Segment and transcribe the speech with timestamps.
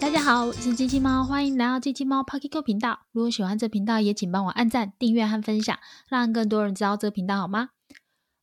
[0.00, 3.06] 大家好，我是机器猫，欢迎来到机器猫 Pocket Go 频道。
[3.12, 5.78] 如果喜欢这频道，也请帮我按赞、订阅和分享，
[6.08, 7.68] 让更多人知道这个频道，好吗？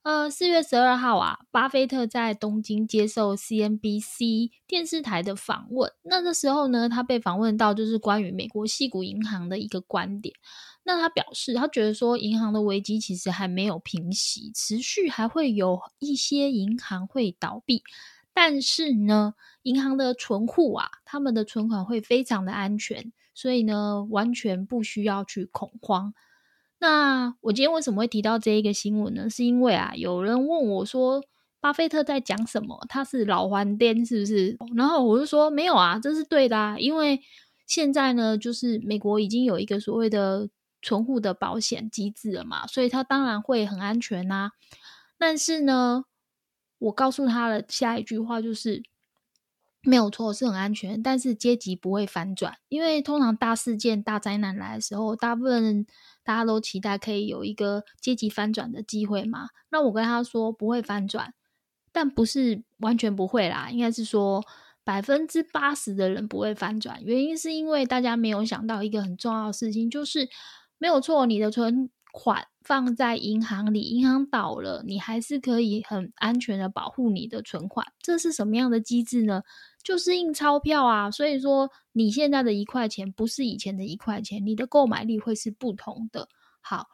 [0.04, 5.92] 呃，四月十二号啊，巴菲特在东京接受 CNBC 电视台的访问。
[6.04, 10.34] 那这时候呢，他被访问到就是关于美国系股银行的一个观点。
[10.84, 17.84] 那他表示，他觉得说银行的危机其实还没有平息，持续还会有一些银行会倒闭。
[18.34, 19.34] 但是呢，
[19.64, 26.14] 银行的存户啊，他们的存款会非常的安全，所以呢，完全不需要去恐慌。
[26.80, 29.30] 那我今天为什么会提到这一个新闻呢？
[29.30, 31.24] 是因为啊，有人问我说，
[31.60, 32.84] 巴菲特在讲什么？
[32.90, 34.58] 他是老还颠是不是？
[34.76, 37.22] 然后我就说没有啊，这是对的，啊，因为
[37.68, 40.50] 现在呢，就是美国已经有一个所谓的
[40.82, 44.50] 存户的保险机制了嘛，所以他当然会很安全呐。
[45.20, 46.06] 但是呢，
[46.80, 48.82] 我告诉他的下一句话就是
[49.84, 55.86] 没有错，是很安全，但是阶级不会反转，因为通常大事件、大灾难来的时候，大部分
[56.24, 59.50] 大家都期待可以有一个阶级翻转的机会嘛。
[59.72, 61.34] 那我跟他说不会翻转，
[61.92, 64.44] 但不是完全不会啦，应该是说
[64.84, 70.30] 百分之八十的人不会翻转，原因是因为大家没有想到一个很重要的事情，就是
[70.78, 72.48] 没有错，你的存款。
[72.64, 77.88] 放在银行里，银行倒了，你还是可以很安全的保护你的存款。
[78.00, 79.42] 这是什么样的机制呢？
[79.84, 81.12] 就是印钞票啊。
[81.12, 86.28] 所以说，你现在的一块钱不是以前的一块钱，你的购买力会是不同的。
[86.62, 86.88] 好，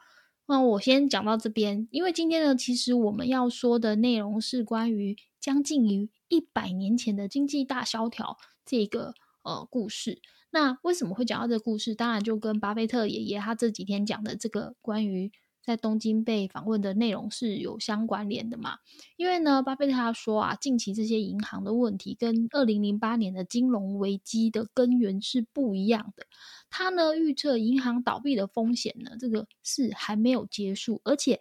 [0.46, 9.14] 那我先讲到这边，因为今天呢，其实我们要说的内容是关于将近于一百年前的经济大萧条这个
[9.44, 10.22] 呃故事。
[10.52, 11.94] 那为什么会讲到这个故事？
[11.94, 15.32] 当然就跟巴菲特爷爷他这几天讲的这个关于。
[15.68, 18.78] 在东京被访问的内容是有相关联的嘛？
[19.18, 26.26] 因为呢，巴菲特他说啊，近期这些银行的问题跟二零零八年的金融危机的根源是不一样的。
[26.70, 31.38] 他呢预测银行倒闭的风险呢，这个是还没有结束，而且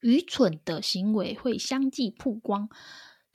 [0.00, 2.68] 愚蠢的行为会相继曝光。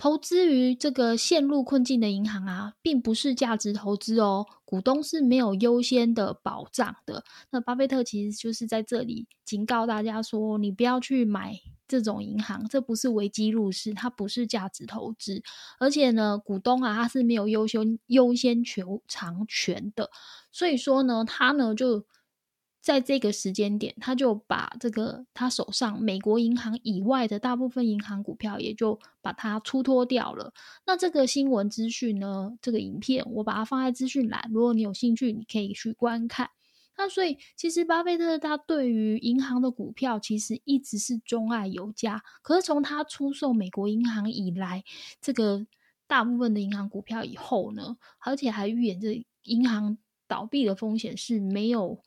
[0.01, 7.23] 投资于这个陷入困境的银行啊，并不是价值投资哦，股东是没有优先的保障的。
[7.51, 11.53] 那巴菲特其实就是在这里警告大家说，你不要去买
[11.88, 15.44] 这种银行，这不是危机入市，它不是价值投资，
[15.79, 20.09] 而且呢，股东啊他是没有优先优先求偿权的，
[20.51, 22.03] 所以说呢，他呢就。
[22.81, 30.52] 在这个时间点，他就把这个他手上美国银行以外的大部分银行股票，也就把它出脱掉了。
[30.88, 32.58] 那这个新闻资讯呢？
[32.59, 36.50] 这个影片我把它放在资讯栏，如果你有兴趣，你可以去观看。
[36.97, 42.24] 那所以，其实巴菲特他对于银行的股票其实一直是钟爱有加。
[42.42, 44.84] 可是从他出售美国银行以来，
[45.22, 45.68] 这个
[46.08, 49.09] 大部分的银行股票以后呢，而且还预言着
[49.44, 52.02] 银行倒闭的风险是没有。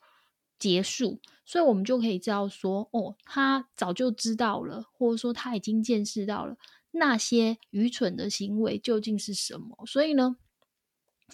[0.57, 6.57] 结束，所以我们就可以知道说，哦，他早就知道了，或者说他已经见识到了
[6.91, 9.85] 那些愚蠢的行为究竟是什么。
[9.85, 10.37] 所以呢。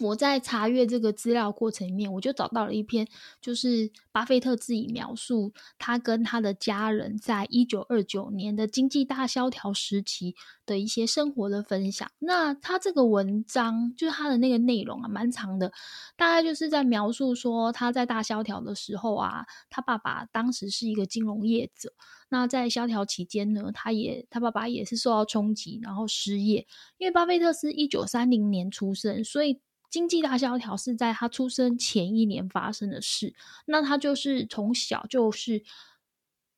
[0.00, 3.06] 我在查阅这个资料过程里面，我就找到了一篇，
[3.42, 12.10] 就是巴菲特自己描述他跟他的家人在一九二九年的经济大萧条时期的一些生活的分享。
[12.18, 15.70] 那他这个文章就是他的那个内容啊，蛮长的，
[16.16, 21.92] 大概就是在描述说他在大萧条的时候啊，他爸爸当时是一个金融业者。
[22.30, 26.66] 那在萧条期间呢，他也他爸爸也是受到冲击，然后失业。
[26.96, 29.60] 因为巴菲特是一九三零年出生，所以。
[29.92, 33.34] 经济大萧条是在他出生前一年发生的事，
[33.66, 35.62] 那他就是从小就是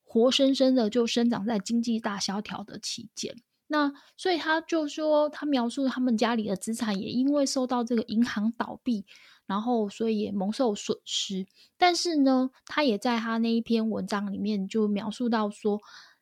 [0.04, 3.36] 活生生的就生长在经济大萧条的期间。
[3.66, 9.04] 那所以他就说，他描述他们家里的资产也因为受到这个银行倒闭，
[9.46, 11.48] 然后所以也蒙受损失。
[11.76, 15.80] 但是呢，他也在他那一篇文章里面就描述到说，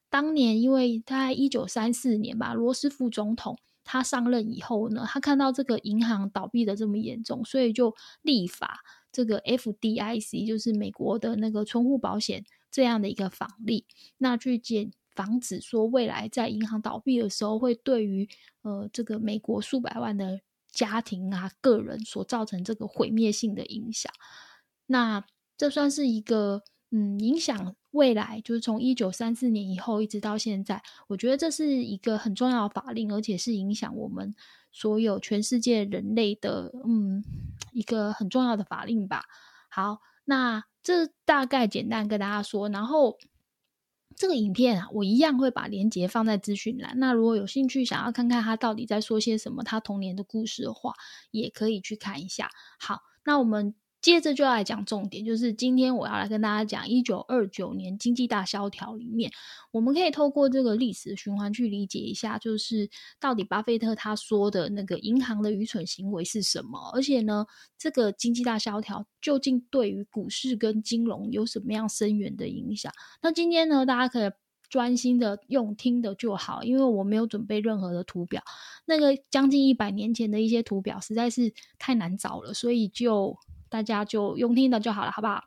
[0.08, 3.58] 当年因为他在一九三四年吧，罗斯福总统。
[3.84, 8.80] 他上任以后呢，他看到这个银行倒闭的这么严重，所以就立法
[9.10, 13.86] 这个 FDIC，就是美国的那个存户保险这样的一个法例，
[14.18, 18.28] 那去减防止说未来在银行倒闭的时候，会对于
[18.62, 20.40] 呃这个美国数百万的
[20.70, 24.12] 家庭啊个人所造成这个毁灭性的影响。
[24.86, 25.24] 那
[25.56, 26.62] 这算是一个。
[26.94, 34.34] 嗯，影响未来就是从一九三四年以后一直到现在，我觉得这是一个很重要的法令，而且是影响我们
[34.70, 37.24] 所有全世界人类的嗯
[37.72, 39.24] 一个很重要的法令吧。
[39.70, 43.16] 好，那这大概简单跟大家说，然后
[44.14, 46.98] 这个影片啊，我一样会把链接放在资讯栏。
[46.98, 50.92] 那如果有兴趣想要看看他到底在说些什么，他童年的故事的话，
[51.30, 52.50] 也可以去看一下。
[52.78, 53.74] 好，那我们。
[54.02, 59.30] 接着就要来讲重点，就是今天我要来跟大家讲一九二九年经济大萧条里面，
[59.70, 62.90] 我们可以透过这个历史循环去理解一下，就是
[63.20, 67.46] 到底巴菲特他说的那个银行的愚蠢行为是什么，而且呢，
[67.78, 72.92] 这个经济大萧条究竟对于股市跟金融有什么样深远的影响？
[73.22, 74.32] 那今天呢，大家可以
[74.68, 78.42] 专心的用听的就好，因为我没有准备任何的图表，
[78.84, 83.38] 那个将近一百年前的一些图表实在是太难找了，所以就。
[83.72, 85.44] 大家就用听的就好了，好不好？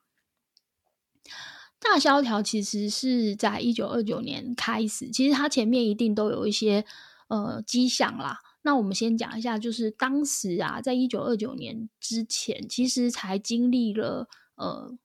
[1.79, 6.83] 大萧条其实是在一九二九年开始，其实它前面一定都有一些
[7.27, 8.39] 呃迹象啦。
[8.63, 14.97] 那我们先讲一下，就是当时啊，在一九二九年之前，其实才经历了呃。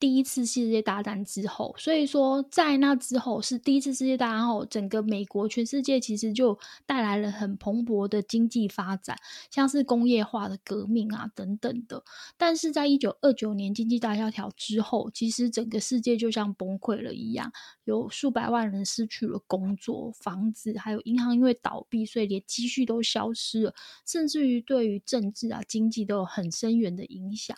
[0.00, 9.14] 第一次世界大战之后，所以说在那之后是第一次世界大战后，整个美国全世界其实就带来了很蓬勃的经济发展，
[9.50, 12.02] 像是工业化的革命啊等等的。
[12.38, 17.52] 但是在一九二九年经济大萧条之后，其实整个世界就像崩溃了一样，
[17.84, 23.74] 有数百万人失去了工作、房子，还有银行因为倒闭，所以连积蓄都消失了，
[24.06, 27.54] 甚至于对于政治啊、经济都有很深远的影响。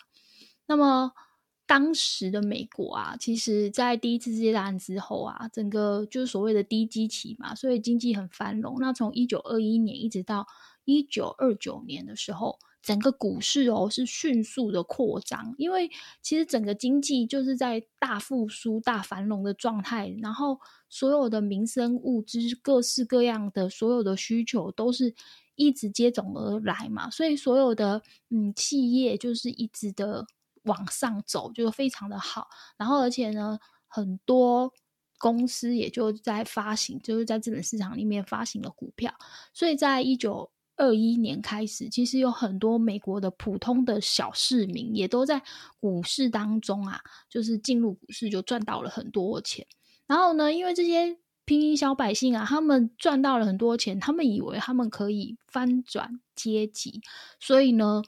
[0.67, 1.13] 那么。
[1.65, 8.77] 当时的美国啊，其实在第一次世界大战之后啊，整个就是所谓的低基期嘛，所以经济很繁荣。
[8.79, 10.45] 那从一九二一年一直到
[10.83, 15.89] 一九二九年的时候，整个股市哦是迅速的扩张，因为
[16.21, 20.59] 其实整个经济就是在大复苏、大繁荣的状态，然后
[20.89, 25.15] 所有的民生物资、各式各样的所有的需求都是
[25.55, 30.27] 一直接踵而来嘛，所以所有的嗯企业就是一直的。
[30.63, 34.71] 往上走就非常的好，然后而且呢，很多
[35.19, 39.13] 公司也就在发行，就是在资本市场里面发行了股票，
[39.53, 45.41] 所以在一九二一年开始，其实有很多美国的普通的小市民也都在
[45.79, 49.67] 股市当中啊，就是进入股市就赚到了很多钱。
[50.07, 57.01] 然后呢，因为这些平民小百姓啊，他们赚到了很多钱，他们以为他们可以翻转阶级，
[57.39, 58.01] 所以呢。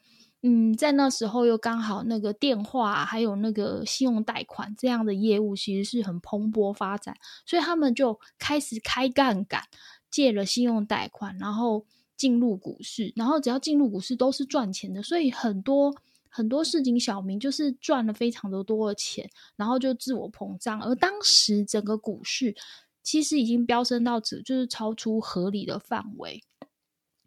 [0.47, 9.63] 嗯，在那时候又刚好那个电话还有那个信用贷款这样的业务其实是很蓬勃发展，所以他们就开始开杠杆，
[10.11, 11.83] 借了信用贷款，然后
[12.15, 15.91] 进入股市，然后只要进入股市都是赚钱的，所以很多
[16.29, 22.53] 很多市井小民就是赚了非常的多的钱，然后就自我膨胀，而当时整个股市
[23.01, 26.43] 其实已经飙升到只就是超出合理的范围。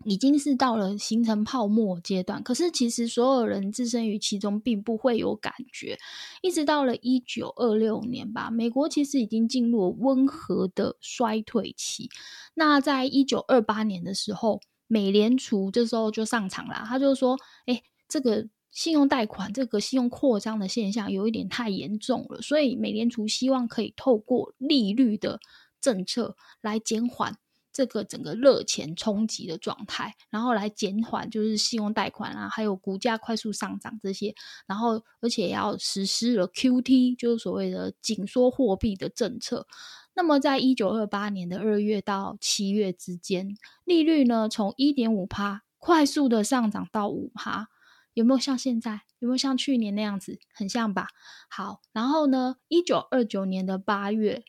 [0.09, 5.99] 已经是到了形成泡沫阶段，可是其实所有人置身于其中，并不会有感觉。
[6.41, 12.09] 一直到了一九二六年吧，美国其实已经进入温和的衰退期。
[12.55, 25.39] 那在一九二八年的时候，美联储这时候就上场了，他就说：“哎，这个信用贷款、这个信用扩张的现象有一点太严重了，所以美联储希望可以透过利率的
[25.81, 27.37] 政策来减缓。”
[27.79, 34.35] 这个整个热钱冲击的状态，然后来减缓就是信用贷款啊，还有股价快速上涨这些，
[34.67, 39.65] 然后而且要实施了 Q T，就是所谓的紧缩货币的政策。
[40.13, 47.69] 那么在一九二八年的二月到七月之间，利率呢从一点五趴快速的上涨到五趴，
[48.13, 49.03] 有没有像现在？
[49.21, 50.41] 有没有像去年那样子？
[50.53, 51.07] 很像吧？
[51.49, 54.43] 好，然后呢，一九二九年的八月。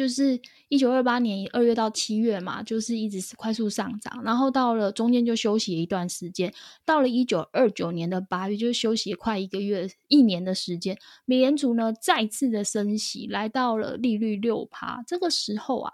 [0.00, 6.50] 就是一九二八年二月到七月嘛，就是一直是快速上涨，然后到了中间就休息一段时间，
[6.86, 15.92] 到了一九二九年的八月，就休息快一个月、一年的时间，美联储呢再次的升息，来到了利率六趴，这个时候啊。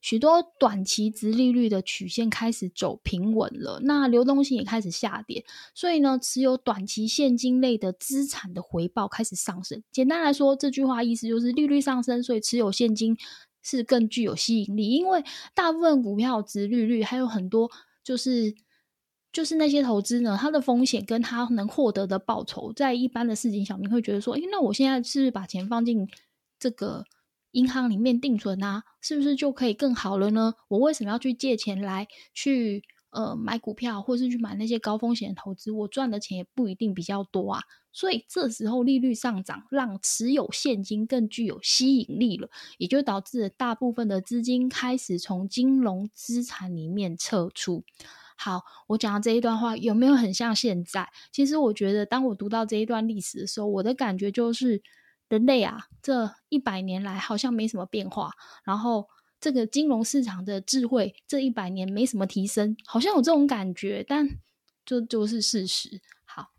[0.00, 9.82] 许多短期值利率的曲线开始走平稳了，那流动性也开始下跌，所以呢，持有短期现金类的资产的回报开始上升。
[9.92, 13.16] 简单来说，这句话意思就是利率上升，所以持有现金
[13.62, 14.88] 是更具有吸引力。
[14.90, 15.22] 因为
[15.54, 17.70] 大部分股票值利率还有很多，
[18.02, 18.54] 就是
[19.32, 26.08] 就是那些投资呢，它的风险跟它能获得的报酬，在一般的市井小民会觉得说，诶，那我现在是不是把钱放进
[26.58, 27.04] 这个？
[27.54, 30.54] 银行里面定存啊，是不是就可以更好了呢？
[30.68, 35.70] 我为什么要去借钱来去呃买股票，或是去买那些高风险投资？
[35.70, 37.62] 我赚的钱也不一定比较多啊。
[37.92, 47.84] 所以这时候利率上涨，让持有现金更具有吸引力了，也就导致了大部分的资金开始从金融资产里面撤出。
[48.36, 51.08] 好，我讲的这一段话有没有很像现在？
[51.30, 54.82] 其实我觉得，当我读到这一段历史的时候，我的感觉就是。
[55.34, 58.30] 人类啊，这一百年来好像没什么变化，
[58.62, 59.08] 然后
[59.40, 64.28] 这个金融市场的智慧这一百年没什么提升，好像有这种感觉，但
[64.84, 66.00] 这就是事实。
[66.24, 66.52] 好，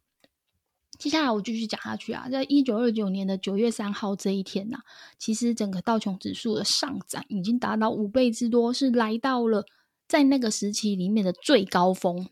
[1.00, 4.80] 接下来我继续讲下去啊，在一九二九年的九月三号这一天呐，
[5.18, 9.66] 其实整个道琼指数的上涨已经达到五倍之多，是来到了
[10.06, 12.28] 在那个时期里面的最高峰。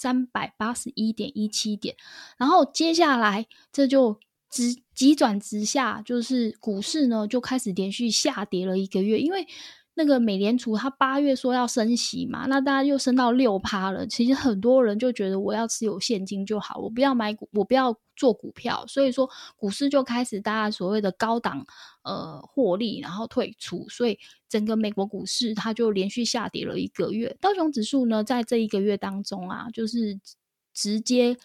[0.00, 1.96] 三百八十一点一七点，
[2.36, 9.46] 然后接下来这就直急转直下，就是股市呢就开始连续下跌了一个月，因为
[9.94, 21.66] 那个美联储它八月说要升息嘛，那大家又升到六趴了，其实很多人就觉得我要持有现金就好，我不要买股，我不要做股票，所以说股市就开始大家所谓的高档
[22.02, 24.18] 呃获利，然后退出，所以。
[24.50, 27.36] 整个美国股市，它就连续下跌了一个月。
[27.38, 30.18] 道琼指数呢，在这一个月当中啊，就是
[30.72, 31.36] 直接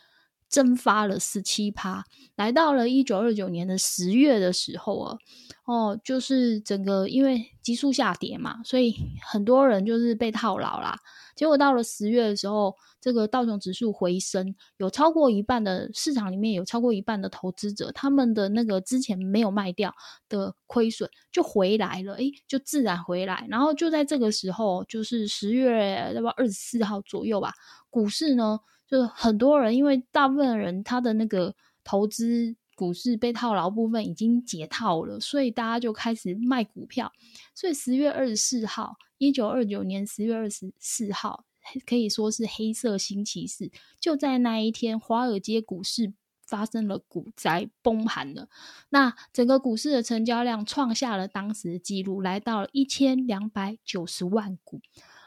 [0.53, 2.05] 蒸发了十七趴，
[2.35, 5.17] 来到了一九二九年的十月的时候啊，
[5.65, 8.95] 哦，就是整个因为急速下跌嘛，所以
[9.25, 10.95] 很多人就是被套牢啦。
[11.35, 12.75] 结果到了十月的时候。
[13.03, 19.93] 这个道琼指数回升，有超过一半的市场里面有超过一半的投资者，他们的那个之前没有卖掉
[20.29, 23.45] 的亏损就回来了，诶，就自然回来。
[23.49, 27.51] 然后就在这个时候，就是十月要不二十四号左右吧，
[27.89, 28.57] 股市呢，
[28.93, 37.11] 就很多人因为大部分人他的那个投资股市被套牢部分已经解套了，所以大家就开始卖股票。
[37.55, 41.43] 所以十月二十四号，一九二九年十月二十四号。
[41.87, 46.13] 可以说是黑色星期四，就在那一天，华尔街股市
[46.45, 48.49] 发生了股灾，崩盘了。
[48.89, 54.81] 那整个股市的成交量创下了当时的记录，来到了一千两百九十万股。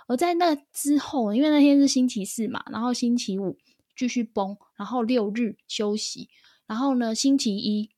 [0.07, 3.59] 而在那之后，因为那天是星期四嘛，然后星期五
[3.97, 6.29] 继续崩，然后六日休息，
[6.67, 7.91] 然后呢，星期一、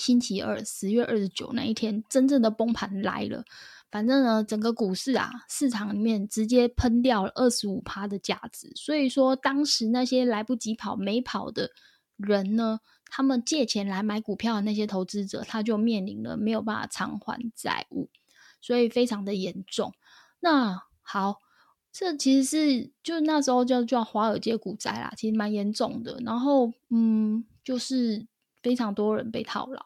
[0.00, 3.44] 星期二，十月二十九那一天，真正的崩盘来了。
[3.90, 8.72] 反正呢，整个股市啊，市场里面直接喷掉了二十五趴的价值。
[8.74, 11.70] 所以说，当时那些来不及跑、没跑的
[12.16, 18.08] 人呢，他们借钱来买股票的那些投资者，他就面临了没有办法偿还债务，
[18.62, 19.92] 所以非常的严重。
[20.40, 21.40] 那好，
[21.92, 26.18] 这其实是就那时候叫叫华尔街股灾啦，其实蛮严重的。
[26.24, 28.26] 然后，嗯，就是
[28.62, 29.84] 非常多人被套牢。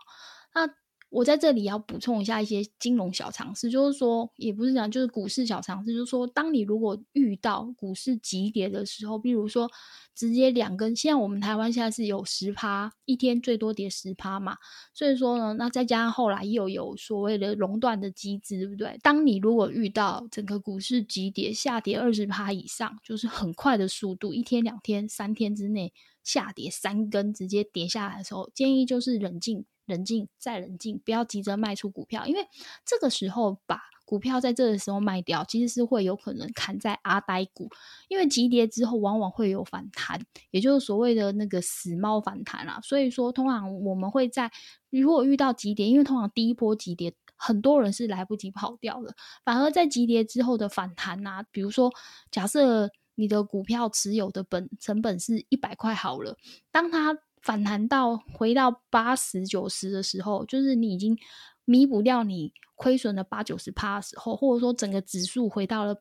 [0.54, 0.73] 那
[1.08, 9.70] 我在这里要补充一下一些金融小常识，就是说，也不是讲，就是股市小常识，就是说，当你如果遇到股市急跌的时候，比如说
[10.14, 14.56] 直接两根，现在我们台湾现在是有十趴，一天最多跌十趴嘛，
[14.92, 18.98] 所以说呢，那再加上后来又有所谓的熔断的机制，对不对？
[19.02, 25.92] 当你如果遇到整个股市急跌，下跌二十趴以上，就是很快的速度，一天、两天、三天之内
[26.25, 29.64] 下跌三根，直接跌下来的时候，建议就是冷静。
[29.86, 32.46] 冷静，再冷静，不要急着卖出股票，因为
[32.84, 37.68] 这个时候把股票在这个时候卖掉，其实是会有可能砍在阿呆股，
[38.08, 40.20] 因为急跌之后往往会有反弹，
[40.52, 42.80] 也就是所谓的那个死猫反弹啊。
[42.82, 44.50] 所以说，通常我们会在
[44.90, 49.12] 如果遇到急跌，因为通常第一波急跌很多人是来不及跑掉的，
[49.44, 51.92] 反而在急跌之后的反弹啊，比如说
[52.30, 56.36] 假设你的股票持有的本成本是一百块好了，
[56.70, 61.16] 当它反弹到回到八十九十的时候，就是你已经
[61.64, 65.96] 弥补掉你亏损的八九十趴的时候，或者说整个指数回到了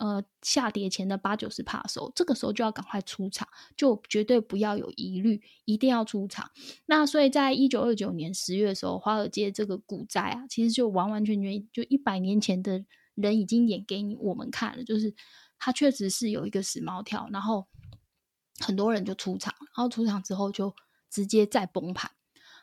[0.00, 6.50] 呃下跌前的八九十趴的时候，这个时候就要赶快出场，就绝对不要有疑虑，一定要出场。
[6.86, 15.14] 那所以在一九二九年十月的时候，华尔街这个股灾啊，其实就完完全全就一百年前的人已经演给你我们看了，就是
[15.60, 17.68] 它确实是有一个死猫跳，然后
[18.58, 20.74] 很多人就出场，然后出场之后就。
[21.10, 22.10] 直接再崩盘。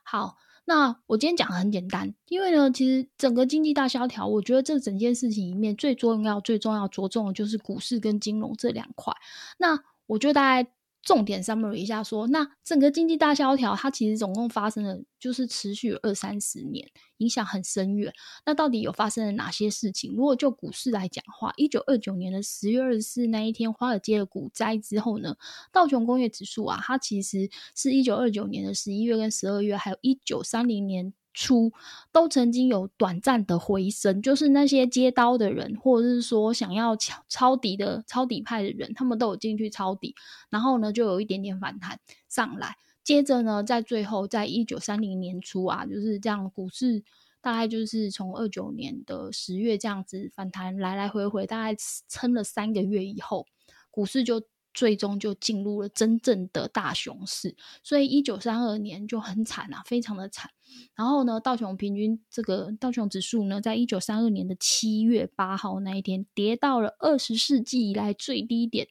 [0.04, 9.14] 好，那我今天讲的很简单，因为呢，其实整个经济大萧条，我觉得这整件事情里面最重要、最重要着重的就是股市跟金融这两块。
[9.58, 10.72] 那我觉得大概。
[11.06, 18.12] 重点 summary 一下，说那整个经济大萧条，它其实总共发生了，就是持续二三十年，影响很深远。
[18.44, 20.14] 那到底有发生了哪些事情？
[20.16, 25.36] 如果就股市来讲话，一九二九年的十月二十四那一天，华尔街的股灾之后呢，
[25.72, 31.14] 道琼工业指数啊，它其实是一九二九年的十一月跟十二月，还有一九三零年。
[31.36, 31.72] 初
[32.12, 40.16] 都曾经有短暂的回升，就是那些接刀的人，或者是说想要抄抄底的抄底派的人，他们都有进去抄底，
[40.50, 42.00] 然后呢就有一点点反弹
[42.30, 42.78] 上来。
[43.04, 47.04] 接着呢，在最后，在一九三零年初啊，就是这样，股市
[47.40, 51.78] 大概就是从二九年的十月这样子反弹来来回回，大概
[52.08, 53.46] 撑了三个月以后，
[53.92, 54.42] 股市就
[54.76, 57.56] 最终就进入了真正的大熊市。
[57.82, 60.52] 所以一九三二年就很惨啊，非常的惨。
[60.94, 68.88] 然后呢，道琼平均这个道琼指数呢，在一九三二年的七月八号那一天，跌到了二十世纪以来最低点，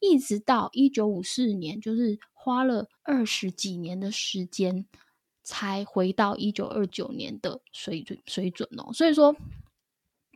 [0.00, 4.84] 一直到一九五四年，就是花了二十几年的时间，
[5.42, 8.92] 才回到一九二九年的水准水准哦。
[8.92, 9.34] 所以说。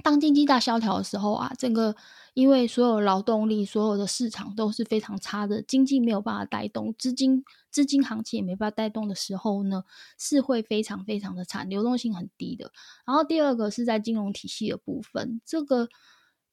[0.07, 1.97] 当经济大萧条的时候啊，整个
[2.35, 9.83] 因为所有劳动力、所有的市场都是非常差的，经济没有办法带动，资金资金行情也没办法带动的时候呢，
[10.17, 12.71] 是会非常非常的惨，流动性很低的。
[13.05, 15.89] 然后第二个是在金融体系的部分，这个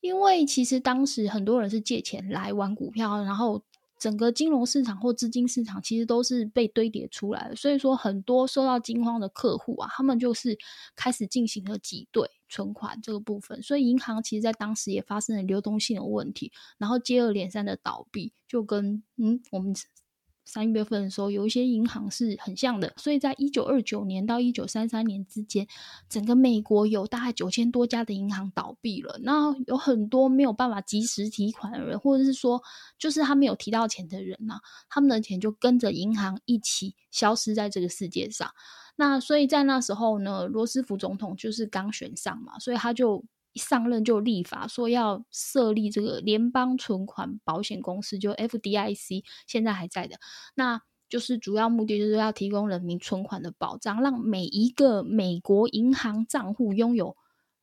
[0.02, 3.62] 因为其实当时很多人是借钱来玩股票，然后。
[4.04, 10.58] 整个金融市场或资金市场其实都是被堆叠出来的，所以说很多受到惊慌的客户啊，他们就是
[10.94, 19.74] 开始进行了挤兑存款这个部分，所以银行其实在当时也发生了流动性的问题，然后接二连三的倒闭，就跟嗯我们。
[20.46, 25.68] 三月份的时候，有一些银行是很像的，所以在一九二九年到一九三三年之间，
[26.10, 29.20] 整个美国有大概九千多家的银行倒闭了。
[29.24, 32.62] 那有很多没有办法及时提款的人，或者是说，
[32.98, 34.56] 就是他没有提到钱的人呢，
[34.90, 38.50] 他们的钱就跟着银行一起消失在这个世界上。
[38.96, 43.24] 那所以在那时候呢，罗斯福总统就是刚选上嘛，所以他就。
[43.54, 50.18] 一上任就立法说要设立这个联邦存款保险公司，就 FDIC，现在还在的，
[50.56, 57.16] 那就是主要目的就是要提供人民存款的保障，让每一个美国银行账户拥有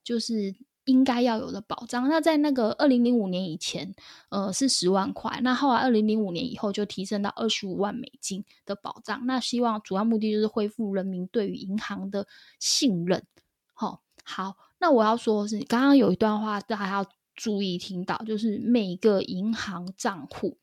[0.05, 0.55] 就是
[0.85, 2.09] 应该要有的保障。
[2.09, 3.93] 那在那个二零零五年以前，
[4.29, 9.27] 呃是十万块，那后来二零零五年以后就提升到二十五万美金的保障。
[9.27, 12.29] 那希望主要目的就是恢复人民对于银行的
[12.61, 13.25] 信任。
[13.75, 14.70] 好，好。
[14.81, 17.07] 那我要说的是，刚刚有一段话大家要
[17.37, 20.57] 注意听到，就是每个银行账户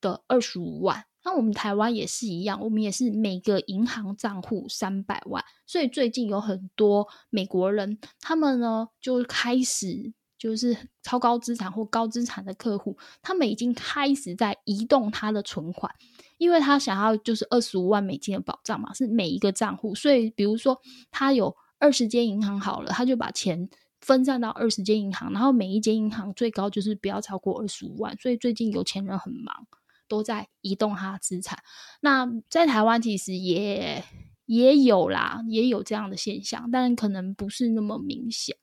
[0.00, 1.06] 的二十五万。
[1.24, 5.42] 那我们台湾也是一样，我们也是每个银行账户三百万。
[5.66, 15.94] 所以最近有很多美国人，他们呢就开始就是超高资产或高资产的客户，他们已经开始在移动他的存款，
[16.36, 19.94] 因为他想要就是二十五万美金的保障嘛，是每一个账户。
[19.94, 20.78] 所以比如说
[21.10, 21.56] 他有。
[21.82, 23.68] 二十间银行好了，他就把钱
[24.00, 28.16] 分散到二十间银行，然后每一间银行最高就是不要超过二十五万。
[28.18, 29.66] 所以最近有钱人很忙，
[30.06, 31.58] 都在移动他的资产。
[32.00, 34.04] 那在台湾其实也
[34.46, 38.56] 也有啦，也有这样的现象，但可能不是那么明显。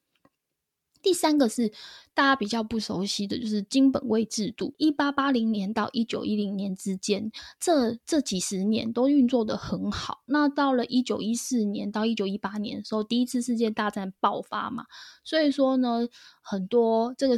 [1.09, 1.69] 第三个是
[2.13, 4.75] 大家比较不熟悉的就是金本位制度。
[4.77, 10.21] 一八八零年到一九一零年之间，这这几十年都运作的很好。
[10.27, 14.85] 那到了一九一四年到一九一八年的时候，第一次世界大战爆发嘛，
[15.23, 16.07] 所以说呢，
[16.43, 17.35] 很多这个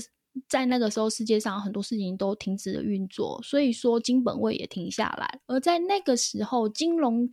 [0.50, 5.40] 在那个时候世界上很多事情都停止了运作，所以说金本位也停下来。
[5.48, 7.30] 而在那个时候，金融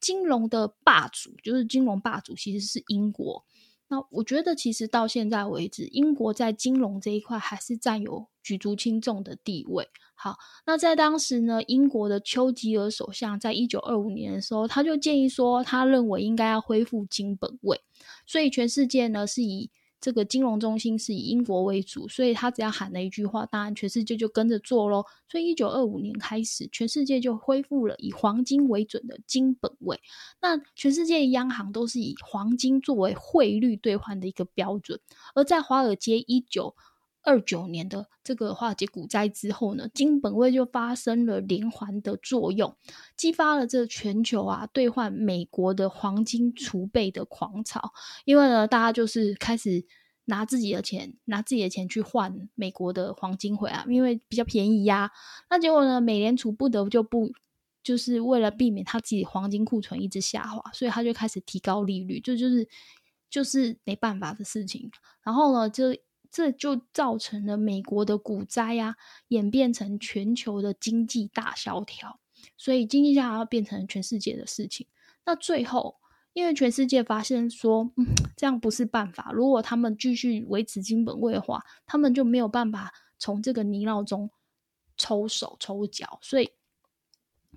[0.00, 3.44] 金融的霸主就是金融霸主，其实是英国。
[3.92, 9.86] 那我觉得，其实到现在为止，英国在金融这一块还是占有举足轻重的地位。
[10.14, 17.78] 好，那在当时呢，英国的丘吉尔首相在一九二五年的时候，他就建议说，他认为应该要恢复金本位，
[18.26, 19.70] 所以全世界呢是以。
[20.02, 25.04] 这个金融中心是以英国为主，所以他只要喊了一句话，当然全世界就跟着做喽。
[25.30, 30.00] 所以一九二五年开始，全世界就恢复了以黄金为准的金本位。
[30.40, 34.98] 那全世界央行都是以黄金作为汇率兑换的一个标准。
[35.36, 36.74] 而在华尔街一九
[37.24, 42.76] 二九年的这个化解股灾之后呢，金本位就发生了连环的作用，
[43.16, 47.92] 激发了这全球啊兑换美国的黄金储备的狂潮。
[48.24, 49.84] 因为呢，大家就是开始
[50.24, 55.10] 拿自己的钱，拿自己的钱去换美国的黄金回来，因为比较便宜呀。
[55.48, 57.30] 那结果呢，美联储不得不就不
[57.84, 62.68] 就是为了避免他自己黄金库存一直下滑，所以他就开始提高利率，这就是
[63.30, 64.90] 就是没办法的事情。
[65.22, 65.94] 然后呢，就。
[66.32, 68.96] 这就造成了美国的股灾呀，
[69.28, 72.18] 演变成全球的经济大萧条，
[72.56, 74.86] 所以经济下要变成全世界的事情。
[75.26, 75.98] 那最后，
[76.32, 79.30] 因为全世界发现说，嗯，这样不是办法。
[79.32, 84.30] 如果他们继续维持金本位的话，他们就没有办法从这个泥淖中
[84.96, 86.18] 抽手抽脚。
[86.22, 86.52] 所以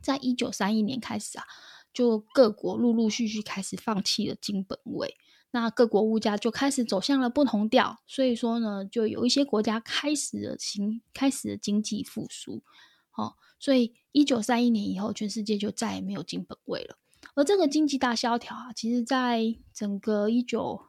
[0.01, 1.45] 在一九三一年开始啊，
[1.93, 5.15] 就各国陆陆续续开始放弃了金本位。
[5.55, 12.61] 那各国物价就开始走向了不同调，所以说呢，就有一些国家开始了新开始了经济复苏，
[13.09, 16.97] 好，所以一九三一年以后，全世界就再也没有金本位了。
[17.35, 20.81] 而这个经济大萧条啊，其实在整个一九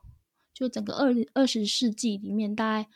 [0.52, 2.88] 就整个二二十世纪里面，大概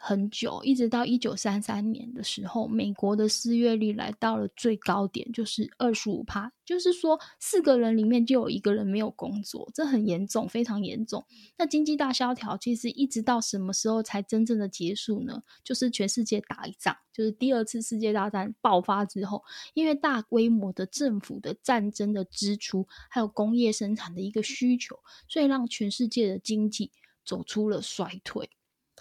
[0.00, 11.24] 很久，一直到一九三三年的时候，美国的失业率来到了最高点，就是二十五趴，就是说四个人里面就有一个人没有工作，这很严重，非常严重。
[11.58, 15.42] 那经济大萧条其实一直到什么时候才真正的结束呢？
[15.64, 19.42] 就是全世界打一仗，就是第二次世界大战爆发之后，
[19.74, 24.96] 因为大规模的政府的战争的支出，还有工业生产的一个需求，
[25.28, 26.92] 所以让全世界的经济
[27.24, 28.48] 走出了衰退。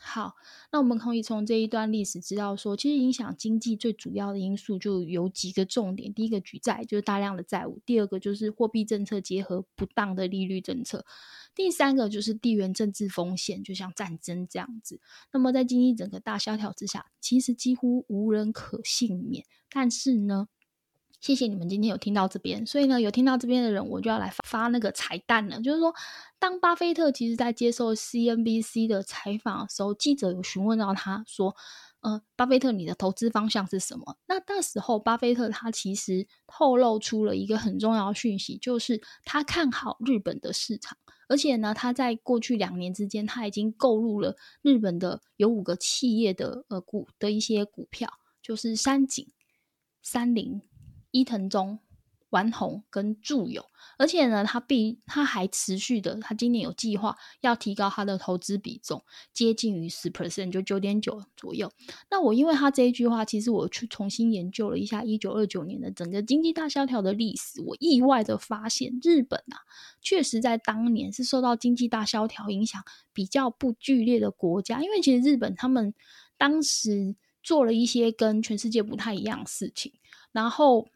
[0.01, 0.35] 好，
[0.71, 6.13] 那我们可以从这一段历史知道说，其实影响经济最主要的因素就有几个重点。
[6.13, 11.05] 第一个举债就是大量的债务，第二个就是货币政策结合不当的利率政策，
[11.55, 14.99] 第三个就是地缘政治风险，就像战争这样子。
[15.31, 19.45] 那么在经济整个大萧条之下，其实几乎无人可幸免。
[19.69, 20.47] 但是呢？
[21.19, 25.59] 谢谢你们今天有听到这边，所以呢，有听到这边的人，我就要来发那个彩蛋了。
[25.61, 25.93] 就是说，
[26.37, 31.55] 当巴菲特其实在接受 CNBC 的采访的时候，记者有询问到他说
[32.01, 40.95] ：“呃，巴菲特，你的投资方向是什么？”那那时候，巴菲特他其实透露出了一个很重要的讯息，就是他看好日本的市场，
[41.27, 48.07] 而且呢，他在过去两年之间，他已经购入了日本的有五个企业的呃股的一些股票，
[48.39, 49.27] 就是山井、
[50.03, 50.61] 三菱。
[51.11, 51.79] 伊藤忠、
[52.29, 53.65] 丸红跟住友，
[53.97, 59.01] 而且呢，他必他还持续的，他今年有计划要提高他的投资比重，
[59.33, 61.71] 接近于十 percent，就九点九左右。
[62.11, 69.63] 那我因为他这一句话，其实我去重新研究了一下一九二九年的整个经济大萧条的历史，我意外的发现，日本啊，
[70.01, 75.93] 确实在当年是受到经济大萧条影响比较不剧烈的国家，因为其实日本他们
[76.37, 79.93] 当时做了一些跟全世界不太一样的事情。
[80.37, 80.87] 然后，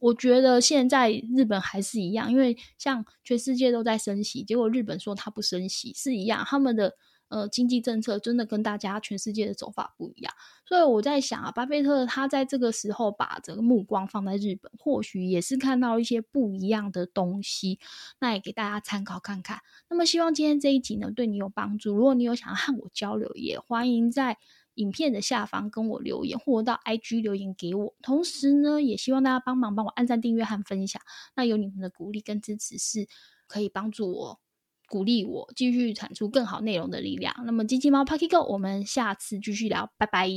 [0.00, 6.94] 我觉得现在日本还是一样，因为像全世界都在升息，结果日本说它不升息是一样，他们的
[7.28, 10.32] 呃经济政策真的跟大家全世界的走法不一样。
[10.64, 17.78] 所以我在想啊，巴菲特他在这个时候把这个目光放在日本，或许也是看到一些不一样的东西，
[18.18, 19.60] 那也给大家参考看看。
[19.90, 21.94] 那么希望今天这一集呢对你有帮助。
[21.94, 24.38] 如果你有想要和我交流，也欢迎在。
[24.74, 27.94] 影片的下方跟我留言，或到 IG 留言给我。
[28.02, 31.00] 同时呢，也希望大家帮忙帮我按赞、订阅和分享。
[31.34, 33.06] 那有你们的鼓励跟支持，是
[33.46, 34.40] 可以帮助我、
[34.88, 37.34] 鼓励我继续产出更好内容的力量。
[37.44, 40.28] 那么，机器猫 Pocky Go，我们下次继续聊，拜拜。